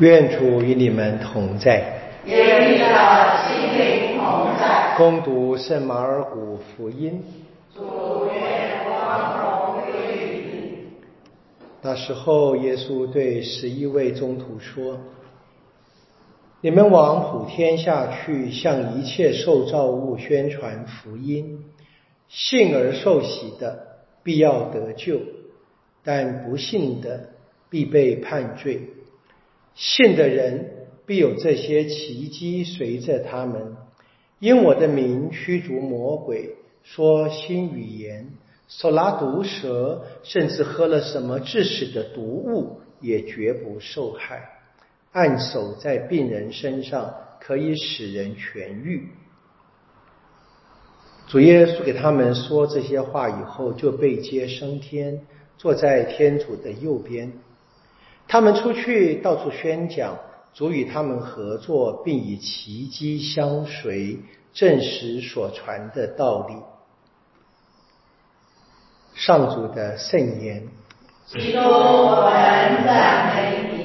[0.00, 1.84] 愿主与你们同在，
[2.26, 2.86] 也与你的
[3.46, 4.92] 心灵同在。
[4.96, 7.22] 攻读圣马尔谷福音。
[7.72, 10.78] 主愿光荣归于你。
[11.80, 14.98] 那时候，耶稣对十一位宗徒说
[16.60, 21.66] ：“你们往普天下去，向一切受造物宣传福音。
[22.28, 23.78] 信而受洗的，
[24.24, 25.18] 必要得救；
[26.02, 27.28] 但不信的，
[27.70, 28.80] 必被判罪。”
[29.74, 33.76] 信的人必有这些奇迹随着他们，
[34.38, 38.32] 因我的名驱逐魔鬼，说新语言，
[38.68, 44.50] 手拉毒蛇，甚至喝了什么致死的毒物，也绝不受害。
[45.12, 49.08] 按手在病人身上，可以使人痊愈。
[51.26, 55.20] 主耶稣给他们说这些话以后，就被接升天，
[55.58, 57.32] 坐在天主的右边。
[58.26, 60.18] 他们出去到处宣讲，
[60.54, 64.18] 主与他们合作，并以奇迹相随，
[64.52, 66.54] 证实所传的道理。
[69.14, 70.66] 上主的圣言。
[71.26, 73.84] 基督，我们赞美你。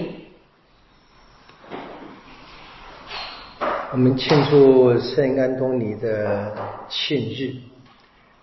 [3.91, 6.55] 我们庆祝圣安东尼的
[6.89, 7.55] 庆日，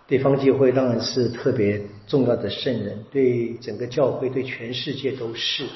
[0.07, 5.67] 对方济会当然是特别重要的圣人，对整个教会，对全世界都是。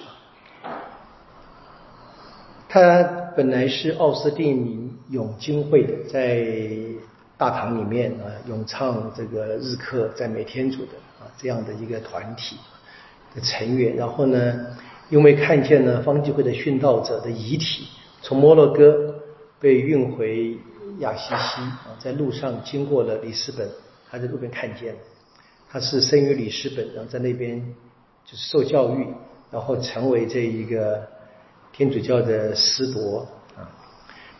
[2.69, 3.03] 他
[3.37, 6.47] 本来是奥斯定咏经会的，在
[7.37, 12.57] 大堂里面啊咏唱这个日课，在每天主的啊这样的一个团体
[13.35, 13.97] 的成员。
[13.97, 14.67] 然后呢，
[15.09, 17.89] 因为看见了方济会的殉道者的遗体
[18.23, 19.17] 从摩洛哥
[19.59, 20.57] 被运回
[21.01, 23.69] 亚西西啊，在路上经过了里斯本，
[24.09, 24.95] 他在路边看见，
[25.71, 27.65] 他是生于里斯本，然后在那边
[28.27, 29.07] 就是受教育，
[29.51, 31.09] 然后成为这一个。
[31.73, 33.21] 天主教的师铎
[33.57, 33.71] 啊，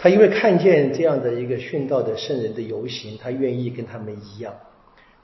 [0.01, 4.53] 他因为看见这样的一个殉道的圣人的游行，他愿意跟他们一样，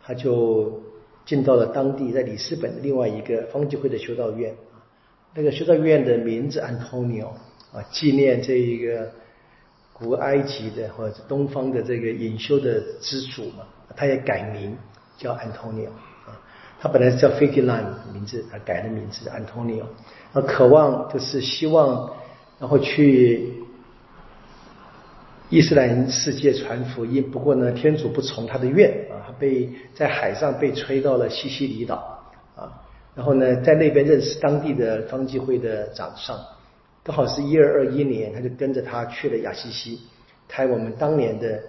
[0.05, 0.81] 他就
[1.27, 4.87] 进到了当地，在里斯本的另外一个方济会的修道院啊，
[5.35, 7.31] 那个修道院的名字 Antonio
[7.73, 9.11] 啊，纪念这一个
[9.93, 13.67] 古埃及的或者东方的这个隐修的之主嘛，
[13.97, 14.79] 他也改名
[15.17, 15.89] 叫 Antonio
[16.27, 16.37] 啊，
[16.81, 19.85] 他本来是叫 f i g i l a n 名字，他改了名字 Antonio。
[20.33, 22.11] 那渴望就是希望，
[22.59, 23.55] 然后去
[25.49, 27.31] 伊斯兰世界传福音。
[27.31, 32.23] 不过呢，天主不从他的愿啊，他被在海上被吹到了西西里岛
[32.55, 32.83] 啊。
[33.15, 36.39] 然后呢，在那边认识当地的方济会的长上，
[37.03, 40.01] 刚好是一二二一年，他就跟着他去了亚西西，
[40.47, 41.63] 开我们当年的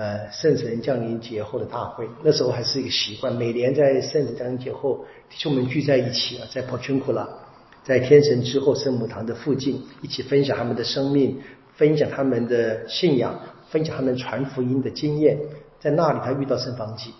[0.00, 2.08] 呃圣神降临节后的大会。
[2.24, 7.28] 那时候还是一个习惯，每年在圣神降临节后，弟兄们聚在一起啊，在 p o c h u n k u l a
[7.84, 11.42] 在天神之后圣母堂的附近，一起分享他们的生命，
[11.74, 13.38] 分享他们的信仰，
[13.68, 15.38] 分享他们传福音的经验。
[15.78, 17.12] 在那里，他遇到圣方济。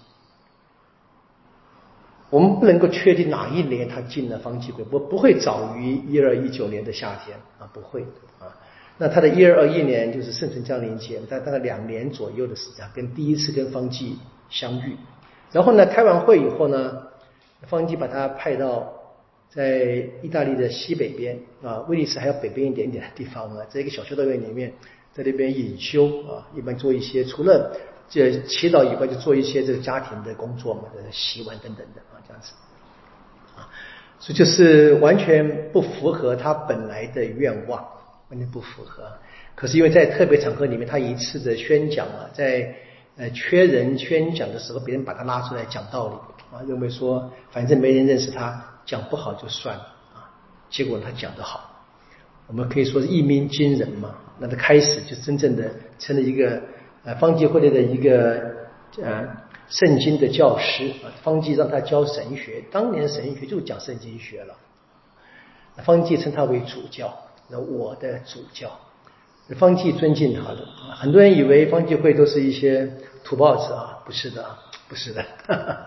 [2.30, 8.02] 我们不能够确定哪一年他进了方济会，不不会早于一二一九年的夏天啊，不会
[8.38, 8.56] 啊。
[9.00, 14.18] 那他的一二二一年就是圣城降临节，在大概两年左右的时间，跟第一次跟方济
[14.50, 14.94] 相遇。
[15.50, 17.08] 然后呢，开完会以后呢，
[17.66, 18.96] 方济把他派到。
[19.52, 24.72] 在意大利的西北边啊，威尼斯还要北边一点点的地方啊，在一个小修道院里面，
[25.12, 27.76] 在那边隐修啊，一般做一些除了
[28.08, 32.52] 这祈祷以外，就做一些这个家庭的工作嘛，洗碗等等的啊，这样子
[33.56, 33.66] 啊，
[34.20, 37.84] 所以就是完全不符合他本来的愿望，
[38.30, 39.12] 完全不符合。
[39.54, 42.74] 可是因为在特别场合里面，他一次的宣讲啊，在
[43.16, 46.14] 呃缺人宣讲的时候，别人把他拉出来讲道理
[46.56, 48.66] 啊，认为说反正没人认识他。
[48.86, 49.82] 讲不好就算了
[50.14, 50.26] 啊，
[50.68, 51.84] 结果他讲得好，
[52.48, 54.16] 我们可以说是一鸣惊人嘛。
[54.38, 56.60] 那他开始就真正的成了一个
[57.04, 58.56] 呃方济会的一个
[59.00, 59.28] 呃
[59.68, 61.12] 圣经的教师啊。
[61.22, 64.56] 方济让他教神学，当年神学就讲圣经学了。
[65.84, 67.16] 方济称他为主教，
[67.58, 68.70] 我的主教，
[69.56, 70.58] 方济尊敬他的。
[70.94, 72.88] 很多人以为方济会都是一些
[73.24, 74.44] 土包子啊，不是的。
[74.88, 75.24] 不是的，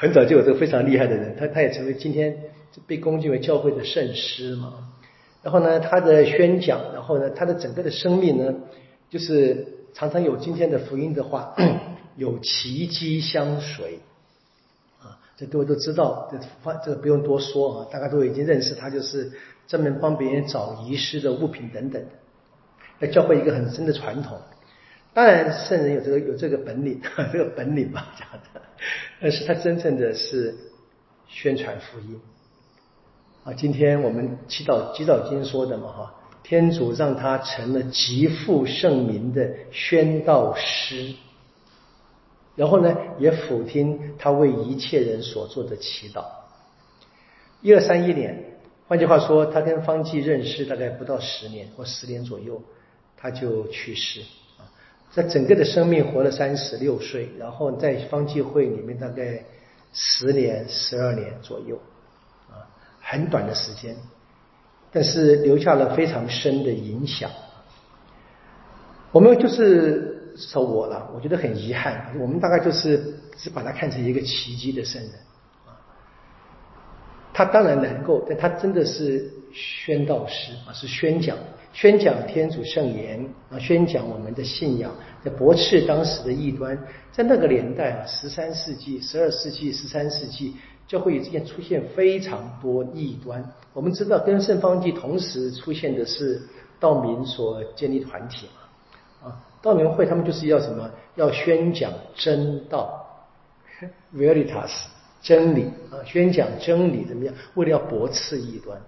[0.00, 2.36] 很早就有这个非常厉害的人，他他也成为今天
[2.88, 4.88] 被恭敬为教会的圣师嘛。
[5.44, 8.52] 然后呢，他的宣讲，然后呢，他的整个的生命呢，
[9.08, 9.64] 就是
[9.94, 11.54] 常常有今天的福音的话，
[12.18, 14.00] 有奇迹相随
[15.00, 15.22] 啊。
[15.36, 16.38] 这各位都知道，这
[16.84, 19.30] 这个不用多说啊，大家都已经认识他，就是
[19.66, 22.08] 专门帮别人找遗失的物品等等的，
[23.00, 24.38] 来教会一个很深的传统。
[25.14, 27.00] 当然，圣人有这个有这个本领，
[27.32, 28.62] 这个本领吧，这样的。
[29.20, 30.54] 但是他真正的是
[31.28, 32.20] 宣传福音
[33.44, 33.52] 啊。
[33.52, 41.14] 今天我们祈祷祈祷经说的嘛，哈，天主让他成了极负盛名的宣道师，
[42.56, 46.24] 然后呢，也俯听他为一切人所做的祈祷。
[47.60, 48.51] 一二三一年，
[48.92, 52.62] 换句话说，他跟方济认识大概不到十年或十年左右，
[53.16, 54.20] 他就去世
[54.58, 54.68] 啊。
[55.10, 59.42] 在整个的生命活了三十六岁，然后在方济会里面大概
[59.94, 61.80] 十年、十二年左右
[62.50, 62.68] 啊，
[63.00, 63.96] 很短的时间。
[64.92, 67.30] 但是留下了非常深的影响。
[69.10, 72.14] 我们就是说我了，我觉得很遗憾。
[72.20, 75.12] 我们大概就是只把他看成一个奇迹的圣人。
[77.32, 81.36] 他当然能够，但他真的是宣道师啊，是宣讲、
[81.72, 84.92] 宣讲天主圣言啊，宣讲我们的信仰，
[85.24, 86.78] 在驳斥当时的异端。
[87.10, 90.54] 在那个年代啊，十三世纪、十二世纪、十三世纪。
[90.88, 93.42] 教会之间出现非常多异端。
[93.72, 96.42] 我们知道，跟圣方济同时出现的是
[96.78, 98.46] 道明所建立团体
[99.22, 99.28] 嘛？
[99.28, 100.90] 啊，道明会他们就是要什么？
[101.14, 103.06] 要宣讲真道
[104.14, 104.70] （veritas）
[105.22, 107.34] 真理啊，宣讲真理怎么样？
[107.54, 108.80] 为了要驳斥异端。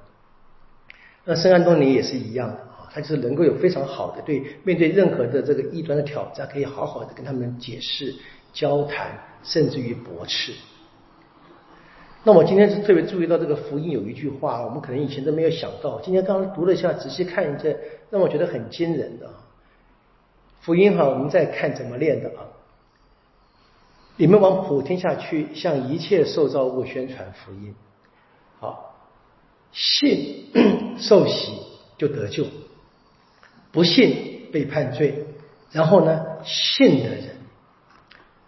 [1.25, 8.14] 那圣安东尼也是一样的啊，他就是能够有非常好的对面对任何的这个异端的挑战，可以好好的跟他们解释、
[8.52, 10.52] 交谈，甚至于驳斥。
[12.25, 16.00] 那我今天是特别注意到这个福音有一句话，我们可能以前都没有想到。
[16.00, 17.69] 今天刚刚读了一下，仔细看一下，
[18.10, 19.31] 让我觉得很惊人的
[20.60, 21.06] 福音哈。
[21.06, 22.48] 我们再看怎么练的啊？
[24.16, 27.75] 你们往普天下去，向一切受造物宣传福音。
[28.61, 28.94] 好，
[29.72, 30.50] 信
[30.99, 31.52] 受洗
[31.99, 32.46] 就得救，
[33.72, 35.26] 不信被判罪。
[35.72, 37.37] 然后呢，信的人，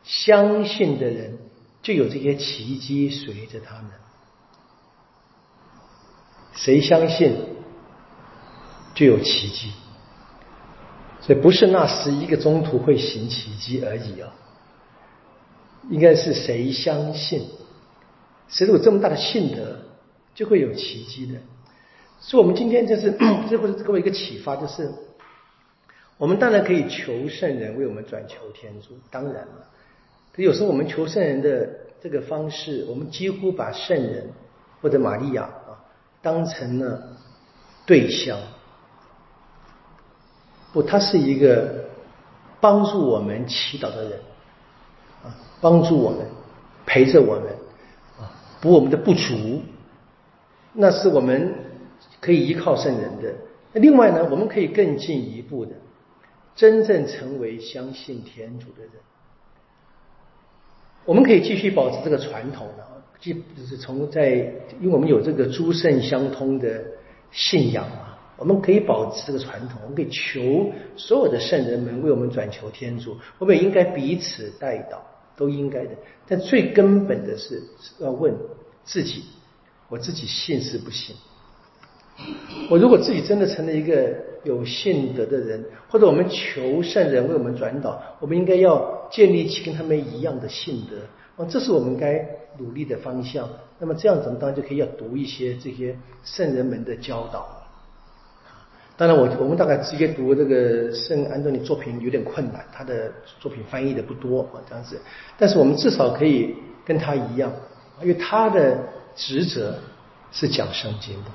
[0.02, 1.38] 相信的人。
[1.82, 3.92] 就有这些奇迹随着他们。
[6.52, 7.36] 谁相信，
[8.92, 9.70] 就有奇迹。
[11.20, 14.32] 所以不是那十一个中途会行奇迹而已啊，
[15.88, 17.46] 应该是谁相信，
[18.48, 19.78] 谁有这么大的信德，
[20.34, 21.38] 就会有奇迹的。
[22.18, 23.12] 所以，我们今天就是，
[23.48, 24.90] 这不是给我一个启发，就是
[26.18, 29.70] 我们当然可以求圣人为我们转求天主，当然了。
[30.36, 31.68] 有时候我们求圣人的
[32.02, 34.30] 这个方式，我们几乎把圣人
[34.80, 35.80] 或者玛利亚啊
[36.20, 37.16] 当成了
[37.86, 38.38] 对象。
[40.72, 41.86] 不，他是一个
[42.60, 44.20] 帮助我们祈祷的人，
[45.60, 46.20] 帮助我们，
[46.86, 47.44] 陪着我们
[48.18, 48.30] 啊，
[48.60, 49.62] 补我们的不足。
[50.72, 51.54] 那是我们
[52.20, 53.34] 可以依靠圣人的。
[53.72, 55.72] 那另外呢，我们可以更进一步的，
[56.54, 58.92] 真正成为相信天主的人。
[61.04, 62.84] 我们可以继续保持这个传统呢，
[63.20, 64.30] 继就是从在，
[64.80, 66.84] 因为我们有这个诸圣相通的
[67.30, 74.98] 信仰嘛，我们可以保持这个传统，我们可以求所有的圣人们为我们转求天主，我们也应该彼此代祷，
[75.36, 75.90] 都应该的。
[76.26, 77.62] 但最根本的是
[77.98, 78.34] 要问
[78.84, 79.24] 自己，
[79.88, 81.14] 我自己信是不信？
[82.70, 90.96] 我如果自己真的成了一个有信德的人，或者我们求圣人为我们转导，我们应该要建立起跟他们一样的信德，
[91.36, 92.26] 哦，这是我们该
[92.58, 93.48] 努力的方向。
[93.78, 95.94] 那么这样子，我们当然就可以要读一些这些
[96.24, 97.55] 圣人们的教导。
[98.98, 104.98] 当然，我我们大概直接读这个圣安东尼作品有点困难，他的作品翻译的不多啊，这样子。
[105.38, 107.52] 但是我们至少可以跟他一样，
[108.00, 108.78] 因为他的
[109.14, 109.78] 职责
[110.32, 111.30] 是讲圣经的。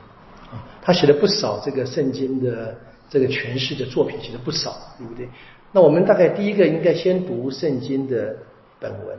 [0.82, 2.76] 他写了不少这个圣经的
[3.10, 5.30] 这个诠释的作品，写了不少，对不对？
[5.72, 8.36] 那我们大概第一个应该先读圣经的
[8.80, 9.18] 本文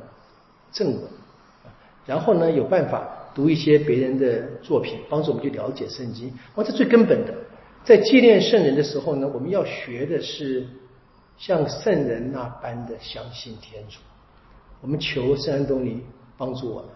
[0.72, 1.00] 正文，
[2.04, 6.30] 然后呢有办法读一些别人的作品，帮助我们去了解圣经。
[6.56, 7.32] 哦，这最根本的，
[7.84, 10.66] 在纪念圣人的时候呢，我们要学的是
[11.36, 13.98] 像圣人那般的相信天主。
[14.80, 16.02] 我们求圣安东尼
[16.36, 16.90] 帮助我们。